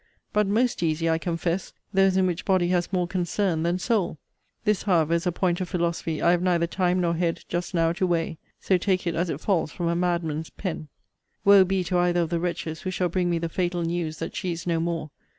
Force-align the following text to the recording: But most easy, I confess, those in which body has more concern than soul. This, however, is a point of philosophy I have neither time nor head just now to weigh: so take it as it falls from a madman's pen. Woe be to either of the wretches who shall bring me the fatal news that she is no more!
But 0.33 0.47
most 0.47 0.81
easy, 0.81 1.07
I 1.11 1.19
confess, 1.19 1.73
those 1.93 2.17
in 2.17 2.25
which 2.25 2.43
body 2.43 2.69
has 2.69 2.91
more 2.91 3.07
concern 3.07 3.61
than 3.61 3.77
soul. 3.77 4.17
This, 4.63 4.81
however, 4.81 5.13
is 5.13 5.27
a 5.27 5.31
point 5.31 5.61
of 5.61 5.69
philosophy 5.69 6.23
I 6.23 6.31
have 6.31 6.41
neither 6.41 6.65
time 6.65 6.99
nor 6.99 7.13
head 7.13 7.41
just 7.47 7.75
now 7.75 7.93
to 7.93 8.07
weigh: 8.07 8.39
so 8.59 8.79
take 8.79 9.05
it 9.05 9.13
as 9.13 9.29
it 9.29 9.39
falls 9.39 9.71
from 9.71 9.87
a 9.87 9.95
madman's 9.95 10.49
pen. 10.49 10.87
Woe 11.45 11.63
be 11.63 11.83
to 11.83 11.99
either 11.99 12.21
of 12.21 12.31
the 12.31 12.39
wretches 12.39 12.81
who 12.81 12.89
shall 12.89 13.09
bring 13.09 13.29
me 13.29 13.37
the 13.37 13.47
fatal 13.47 13.83
news 13.83 14.17
that 14.17 14.35
she 14.35 14.51
is 14.53 14.65
no 14.65 14.79
more! 14.79 15.11